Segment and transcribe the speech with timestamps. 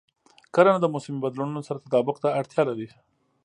[0.53, 2.87] کرنه د موسمي بدلونونو سره تطابق ته اړتیا لري.